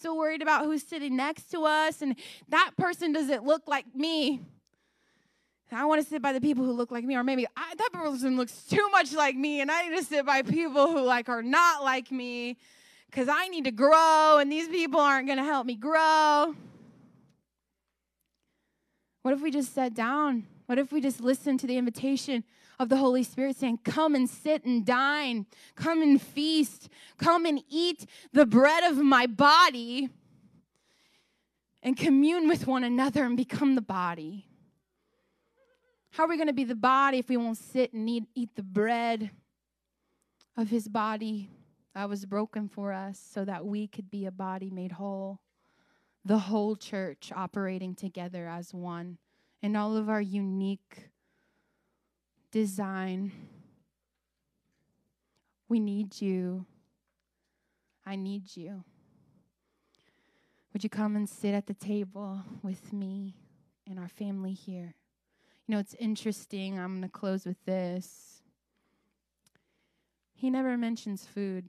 [0.00, 2.16] so worried about who's sitting next to us, and
[2.48, 4.40] that person doesn't look like me.
[5.72, 7.90] I want to sit by the people who look like me, or maybe I, that
[7.92, 11.28] person looks too much like me, and I need to sit by people who like
[11.28, 12.56] are not like me,
[13.06, 16.54] because I need to grow, and these people aren't going to help me grow.
[19.22, 20.46] What if we just sat down?
[20.66, 22.44] What if we just listened to the invitation
[22.78, 27.62] of the Holy Spirit saying, Come and sit and dine, come and feast, come and
[27.68, 30.08] eat the bread of my body
[31.82, 34.46] and commune with one another and become the body.
[36.12, 38.50] How are we going to be the body if we won't sit and eat, eat
[38.56, 39.30] the bread
[40.56, 41.50] of his body
[41.94, 45.40] that was broken for us so that we could be a body made whole?
[46.24, 49.18] The whole church operating together as one
[49.62, 51.08] in all of our unique
[52.50, 53.32] design.
[55.68, 56.66] We need you.
[58.04, 58.84] I need you.
[60.72, 63.36] Would you come and sit at the table with me
[63.88, 64.94] and our family here?
[65.70, 66.80] You know, it's interesting.
[66.80, 68.42] I'm going to close with this.
[70.34, 71.68] He never mentions food.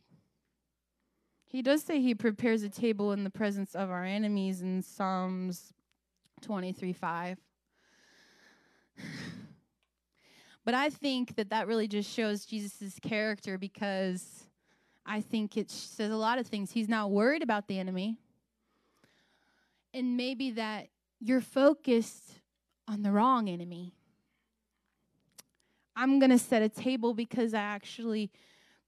[1.45, 5.71] He does say he prepares a table in the presence of our enemies in Psalms
[6.41, 7.37] 23 5.
[10.65, 14.45] But I think that that really just shows Jesus' character because
[15.05, 16.71] I think it says a lot of things.
[16.71, 18.17] He's not worried about the enemy.
[19.93, 20.87] And maybe that
[21.19, 22.40] you're focused
[22.91, 23.93] on the wrong enemy.
[25.95, 28.31] I'm going to set a table because I actually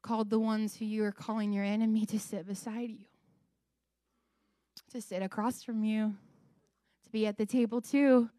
[0.02, 3.06] called the ones who you are calling your enemy to sit beside you,
[4.92, 6.16] to sit across from you,
[7.04, 8.30] to be at the table too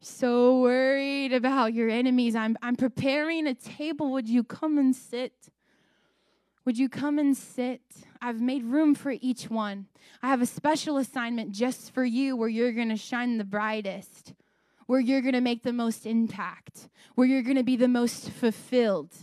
[0.00, 2.36] so worried about your enemies.
[2.36, 4.12] I'm, I'm preparing a table.
[4.12, 5.32] Would you come and sit?
[6.64, 7.82] Would you come and sit?
[8.20, 9.86] I've made room for each one.
[10.22, 14.34] I have a special assignment just for you where you're going to shine the brightest,
[14.88, 18.30] where you're going to make the most impact, where you're going to be the most
[18.30, 19.14] fulfilled.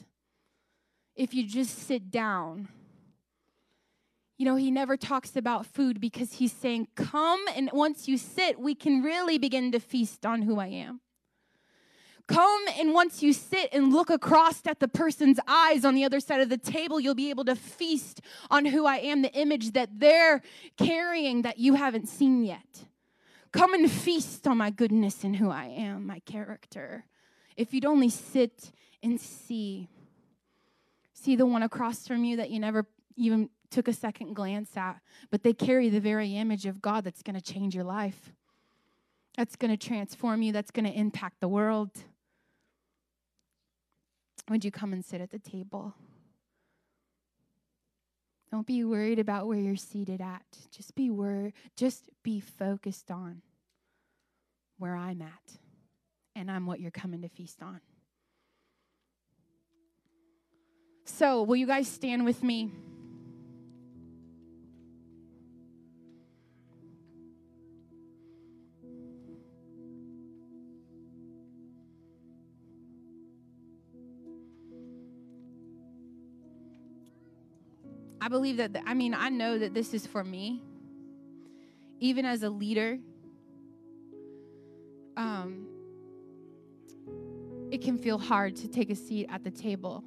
[1.15, 2.67] If you just sit down,
[4.37, 8.59] you know, he never talks about food because he's saying, Come, and once you sit,
[8.59, 11.01] we can really begin to feast on who I am.
[12.27, 16.19] Come, and once you sit and look across at the person's eyes on the other
[16.19, 18.21] side of the table, you'll be able to feast
[18.51, 20.43] on who I am, the image that they're
[20.77, 22.85] carrying that you haven't seen yet.
[23.55, 27.05] Come and feast on my goodness and who I am, my character.
[27.55, 29.87] If you'd only sit and see,
[31.13, 32.85] see the one across from you that you never
[33.15, 34.99] even took a second glance at,
[35.31, 38.33] but they carry the very image of God that's going to change your life,
[39.37, 41.91] that's going to transform you, that's going to impact the world.
[44.49, 45.93] Would you come and sit at the table?
[48.51, 50.45] Don't be worried about where you're seated at.
[50.71, 53.41] Just be wor- just be focused on
[54.77, 55.57] where I'm at
[56.35, 57.79] and I'm what you're coming to feast on.
[61.05, 62.71] So, will you guys stand with me?
[78.25, 80.63] I believe that, I mean, I know that this is for me.
[81.99, 82.97] Even as a leader,
[85.15, 85.67] um,
[87.69, 90.03] it can feel hard to take a seat at the table.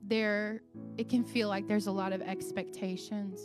[0.00, 0.62] There,
[0.96, 3.40] it can feel like there's a lot of expectations.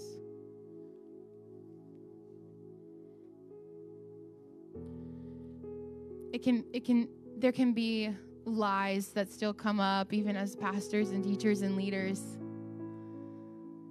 [6.31, 7.09] It can, it can,
[7.39, 8.11] there can be
[8.45, 12.21] lies that still come up, even as pastors and teachers and leaders.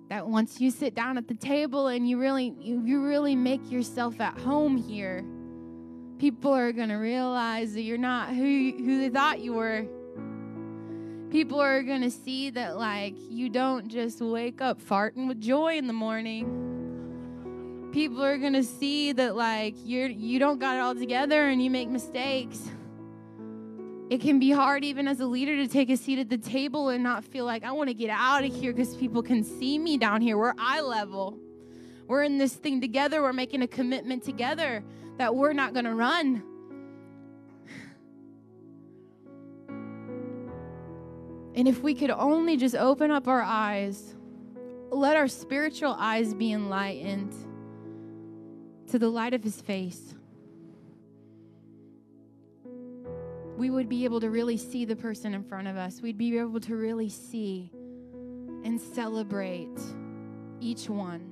[0.09, 4.21] That once you sit down at the table and you really, you, really make yourself
[4.21, 5.25] at home here,
[6.19, 9.87] people are going to realize that you're not who, who they thought you were.
[11.31, 15.77] People are going to see that, like, you don't just wake up farting with joy
[15.77, 16.67] in the morning.
[17.93, 21.63] People are going to see that, like, you're, you don't got it all together and
[21.63, 22.69] you make mistakes
[24.11, 26.89] it can be hard, even as a leader, to take a seat at the table
[26.89, 29.79] and not feel like I want to get out of here because people can see
[29.79, 30.37] me down here.
[30.37, 31.39] We're eye level.
[32.09, 33.23] We're in this thing together.
[33.23, 34.83] We're making a commitment together
[35.19, 36.43] that we're not going to run.
[41.55, 44.17] And if we could only just open up our eyes,
[44.91, 47.33] let our spiritual eyes be enlightened
[48.89, 50.17] to the light of his face.
[53.61, 56.01] We would be able to really see the person in front of us.
[56.01, 57.71] We'd be able to really see
[58.65, 59.79] and celebrate
[60.61, 61.31] each one.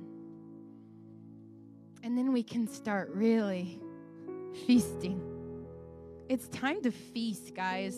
[2.03, 3.81] And then we can start really
[4.67, 5.19] feasting.
[6.29, 7.97] It's time to feast, guys.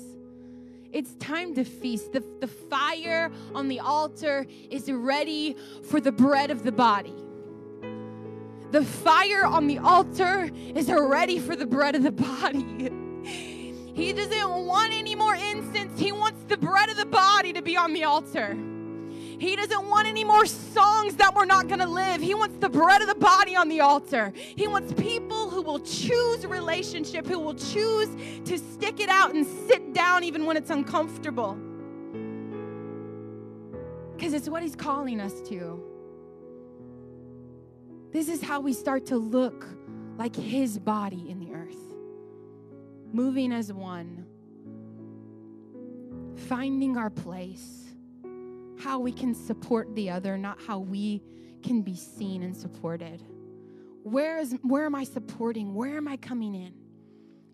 [0.93, 2.13] It's time to feast.
[2.13, 5.57] The, the fire on the altar is ready
[5.89, 7.15] for the bread of the body.
[8.71, 12.91] The fire on the altar is ready for the bread of the body.
[14.01, 15.99] He doesn't want any more incense.
[15.99, 18.57] He wants the bread of the body to be on the altar.
[19.39, 22.19] He doesn't want any more songs that we're not going to live.
[22.19, 24.33] He wants the bread of the body on the altar.
[24.35, 28.09] He wants people who will choose relationship, who will choose
[28.45, 31.55] to stick it out and sit down even when it's uncomfortable.
[34.15, 35.79] Because it's what He's calling us to.
[38.11, 39.67] This is how we start to look
[40.17, 41.50] like His body in the
[43.13, 44.25] moving as one,
[46.47, 47.85] finding our place,
[48.79, 51.21] how we can support the other, not how we
[51.61, 53.23] can be seen and supported.
[54.03, 55.75] Where is where am I supporting?
[55.75, 56.73] Where am I coming in?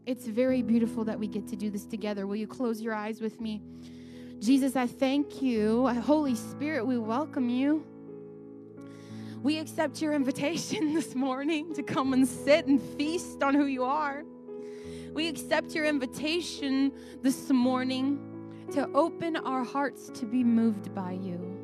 [0.06, 2.26] It's very beautiful that we get to do this together.
[2.26, 3.62] Will you close your eyes with me?
[4.40, 5.88] Jesus, I thank you.
[5.88, 7.86] Holy Spirit, we welcome you.
[9.44, 13.84] We accept your invitation this morning to come and sit and feast on who you
[13.84, 14.24] are.
[15.14, 16.92] We accept your invitation
[17.22, 18.20] this morning
[18.72, 21.58] to open our hearts to be moved by you,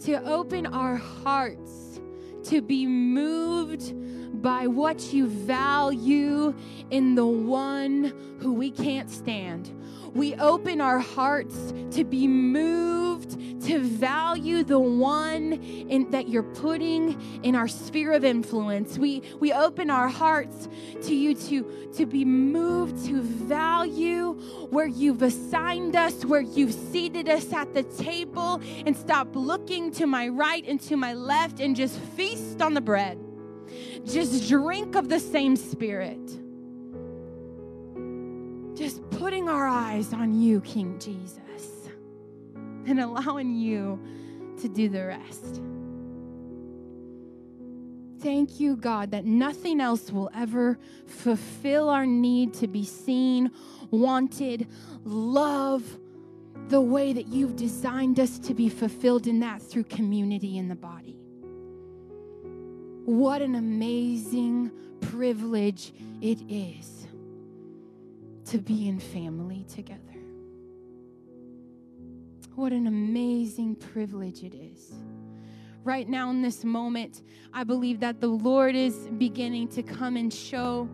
[0.00, 2.00] to open our hearts
[2.44, 3.94] to be moved
[4.42, 6.54] by what you value
[6.90, 9.70] in the one who we can't stand.
[10.14, 17.42] We open our hearts to be moved to value the one in, that you're putting
[17.42, 18.98] in our sphere of influence.
[18.98, 20.68] We, we open our hearts
[21.02, 24.34] to you to, to be moved to value
[24.70, 30.06] where you've assigned us, where you've seated us at the table, and stop looking to
[30.06, 33.23] my right and to my left and just feast on the bread.
[34.04, 36.20] Just drink of the same spirit.
[38.76, 41.40] Just putting our eyes on you, King Jesus
[42.86, 44.00] and allowing you
[44.60, 45.62] to do the rest.
[48.20, 53.50] Thank you, God, that nothing else will ever fulfill our need to be seen,
[53.90, 54.66] wanted,
[55.04, 55.98] love
[56.68, 60.74] the way that you've designed us to be fulfilled in that through community in the
[60.74, 61.18] body.
[63.04, 64.70] What an amazing
[65.02, 65.92] privilege
[66.22, 67.06] it is
[68.46, 70.00] to be in family together.
[72.54, 74.92] What an amazing privilege it is.
[75.82, 80.32] Right now, in this moment, I believe that the Lord is beginning to come and
[80.32, 80.88] show,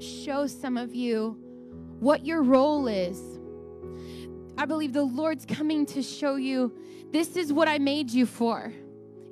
[0.00, 1.38] show some of you
[1.98, 3.18] what your role is.
[4.58, 6.76] I believe the Lord's coming to show you
[7.10, 8.70] this is what I made you for.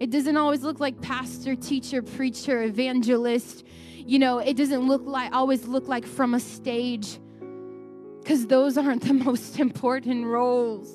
[0.00, 3.64] It doesn't always look like pastor, teacher, preacher, evangelist.
[4.06, 7.18] you know, it doesn't look like always look like from a stage
[8.24, 10.88] cuz those aren't the most important roles.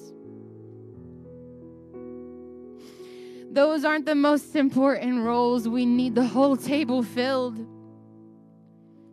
[3.52, 5.70] Those aren't the most important roles.
[5.70, 7.58] We need the whole table filled.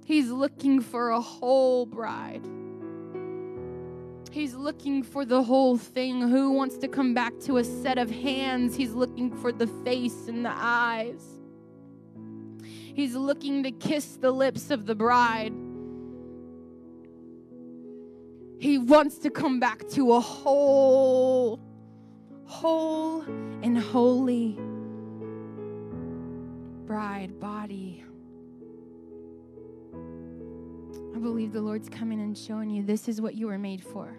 [0.04, 2.42] He's looking for a whole bride.
[4.32, 6.22] He's looking for the whole thing.
[6.22, 8.74] Who wants to come back to a set of hands?
[8.74, 11.22] He's looking for the face and the eyes.
[12.94, 15.52] He's looking to kiss the lips of the bride.
[18.58, 21.60] He wants to come back to a whole
[22.46, 23.20] whole
[23.62, 24.58] and holy
[26.86, 28.02] bride body.
[31.14, 34.16] I believe the Lord's coming and showing you this is what you were made for.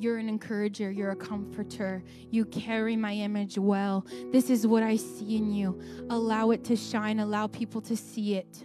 [0.00, 2.02] You're an encourager, you're a comforter.
[2.30, 4.06] You carry my image well.
[4.32, 5.78] This is what I see in you.
[6.08, 8.64] Allow it to shine, allow people to see it.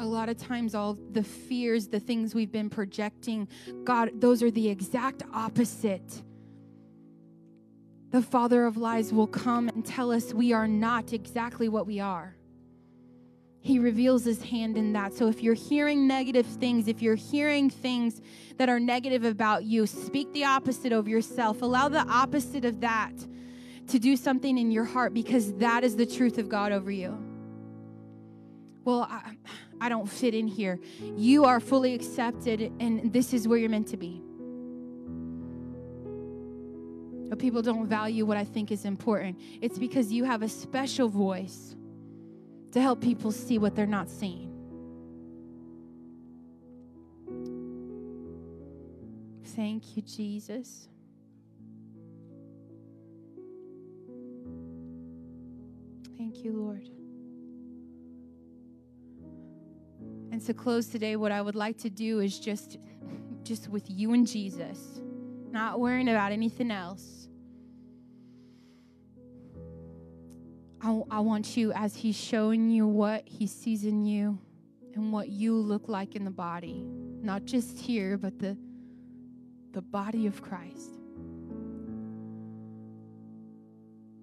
[0.00, 3.48] a lot of times all the fears the things we've been projecting
[3.82, 6.22] god those are the exact opposite
[8.12, 11.98] the father of lies will come and tell us we are not exactly what we
[11.98, 12.37] are
[13.68, 17.68] he reveals his hand in that so if you're hearing negative things if you're hearing
[17.68, 18.22] things
[18.56, 23.12] that are negative about you speak the opposite of yourself allow the opposite of that
[23.86, 27.14] to do something in your heart because that is the truth of god over you
[28.84, 29.36] well I,
[29.80, 30.80] I don't fit in here.
[31.16, 34.20] You are fully accepted, and this is where you're meant to be.
[37.28, 39.38] But people don't value what I think is important.
[39.60, 41.76] It's because you have a special voice
[42.72, 44.48] to help people see what they're not seeing.
[49.56, 50.88] Thank you, Jesus.
[56.16, 56.88] Thank you, Lord.
[60.30, 62.78] And to close today, what I would like to do is just,
[63.42, 65.00] just with you and Jesus,
[65.50, 67.17] not worrying about anything else.
[70.80, 74.38] I, I want you, as He's showing you what He sees in you
[74.94, 76.82] and what you look like in the body,
[77.22, 78.56] not just here, but the,
[79.72, 80.90] the body of Christ.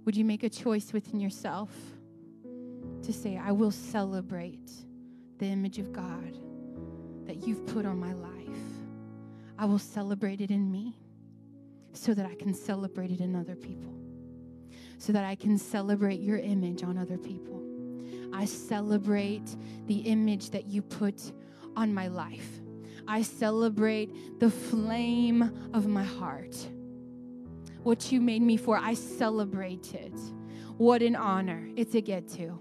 [0.06, 1.70] Would you make a choice within yourself
[3.04, 4.72] to say, I will celebrate?
[5.38, 6.38] the image of God
[7.26, 8.32] that you've put on my life.
[9.58, 10.98] I will celebrate it in me
[11.94, 13.94] so that I can celebrate it in other people,
[14.98, 17.62] so that I can celebrate your image on other people.
[18.34, 19.56] I celebrate
[19.88, 21.32] the image that you put
[21.76, 22.60] on my life.
[23.08, 26.56] I celebrate the flame of my heart.
[27.84, 30.18] What you made me for, I celebrate it.
[30.78, 32.60] What an honor it's a get to.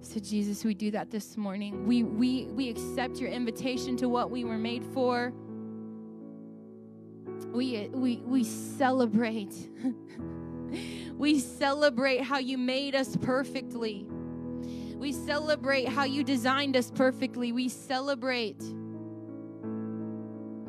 [0.00, 1.86] So Jesus, we do that this morning.
[1.86, 5.32] We we we accept your invitation to what we were made for.
[7.52, 9.54] We we we celebrate.
[11.16, 14.06] we celebrate how you made us perfectly.
[14.96, 17.52] We celebrate how you designed us perfectly.
[17.52, 18.60] We celebrate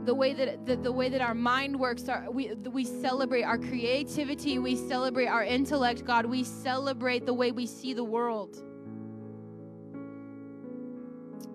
[0.05, 3.57] the way that the, the way that our mind works our, we, we celebrate our
[3.57, 8.61] creativity we celebrate our intellect god we celebrate the way we see the world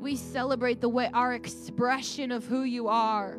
[0.01, 3.39] we celebrate the way our expression of who you are.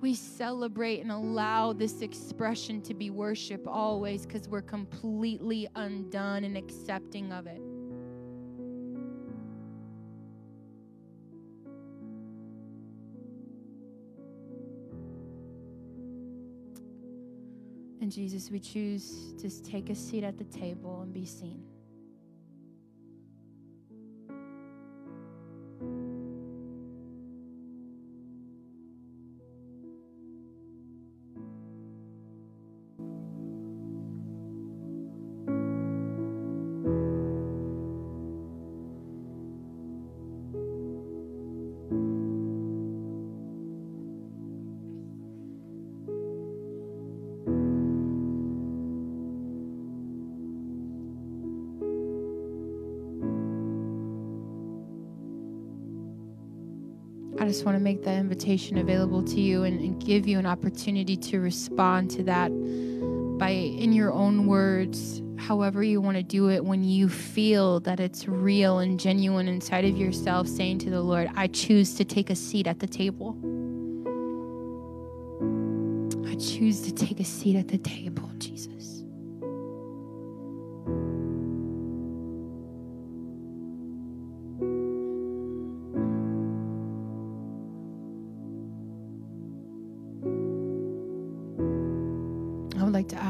[0.00, 6.56] We celebrate and allow this expression to be worship always because we're completely undone and
[6.56, 7.60] accepting of it.
[18.00, 21.62] And Jesus, we choose to take a seat at the table and be seen.
[57.40, 60.46] I just want to make that invitation available to you and, and give you an
[60.46, 62.48] opportunity to respond to that
[63.38, 68.00] by, in your own words, however you want to do it, when you feel that
[68.00, 72.28] it's real and genuine inside of yourself, saying to the Lord, I choose to take
[72.28, 73.36] a seat at the table.
[76.28, 78.27] I choose to take a seat at the table,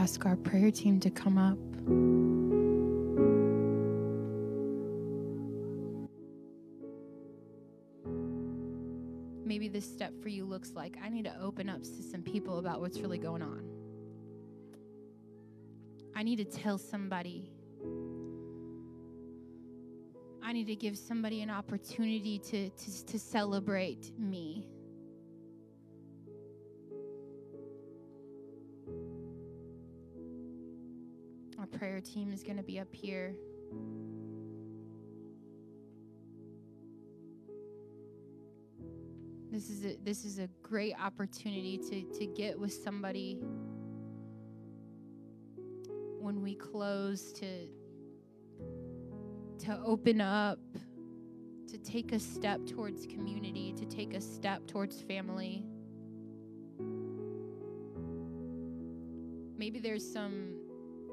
[0.09, 1.59] ask our prayer team to come up.
[9.45, 12.59] Maybe this step for you looks like I need to open up to some people
[12.59, 13.69] about what's really going on.
[16.17, 17.51] I need to tell somebody.
[20.43, 24.71] I need to give somebody an opportunity to, to, to celebrate me.
[31.73, 33.35] Prayer team is going to be up here.
[39.51, 43.39] This is a, this is a great opportunity to, to get with somebody
[46.21, 47.66] when we close to
[49.59, 50.59] to open up
[51.66, 55.64] to take a step towards community to take a step towards family
[59.57, 60.55] maybe there's some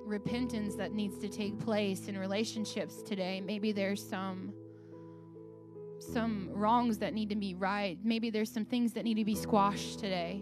[0.06, 4.54] repentance that needs to take place in relationships today maybe there's some
[6.00, 7.98] some wrongs that need to be right.
[8.04, 10.42] Maybe there's some things that need to be squashed today.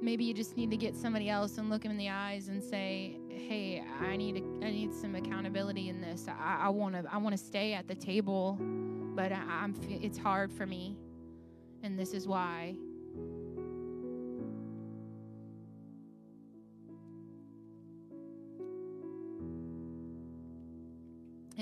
[0.00, 2.62] Maybe you just need to get somebody else and look them in the eyes and
[2.62, 6.26] say, "Hey, I need a, I need some accountability in this.
[6.28, 8.56] I want to I want to stay at the table,
[9.14, 10.96] but I, I'm it's hard for me,
[11.82, 12.76] and this is why."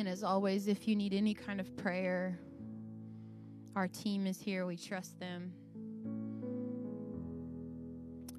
[0.06, 2.38] And as always, if you need any kind of prayer,
[3.74, 4.64] our team is here.
[4.64, 5.52] We trust them.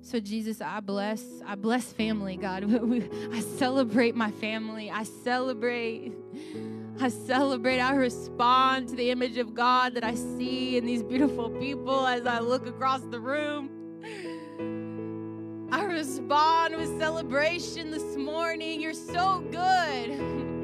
[0.01, 2.63] So Jesus, I bless, I bless family, God.
[3.33, 4.89] I celebrate my family.
[4.89, 6.13] I celebrate,
[7.01, 11.49] I celebrate, I respond to the image of God that I see in these beautiful
[11.49, 13.69] people as I look across the room.
[15.73, 18.79] I respond with celebration this morning.
[18.79, 20.47] You're so good.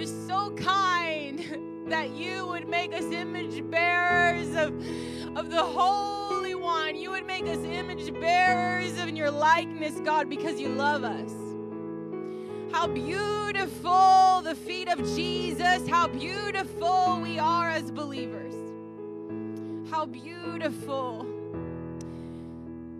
[0.00, 4.72] You're so kind that you would make us image bearers of,
[5.36, 6.96] of the Holy One.
[6.96, 11.30] You would make us image bearers of your likeness, God, because you love us.
[12.72, 15.86] How beautiful the feet of Jesus.
[15.86, 18.54] How beautiful we are as believers.
[19.90, 21.26] How beautiful.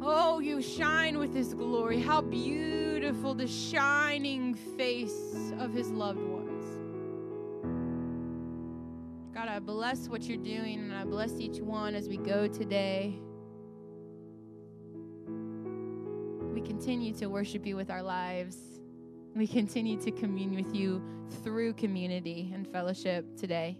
[0.02, 1.98] Oh, you shine with His glory.
[1.98, 6.49] How beautiful the shining face of His loved one.
[9.40, 13.18] God, I bless what you're doing and I bless each one as we go today.
[16.52, 18.58] We continue to worship you with our lives.
[19.34, 21.02] We continue to commune with you
[21.42, 23.78] through community and fellowship today.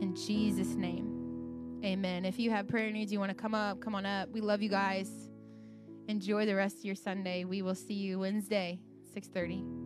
[0.00, 2.24] In Jesus' name, amen.
[2.24, 4.28] If you have prayer needs, you want to come up, come on up.
[4.30, 5.10] We love you guys.
[6.06, 7.42] Enjoy the rest of your Sunday.
[7.42, 8.78] We will see you Wednesday,
[9.12, 9.85] 630.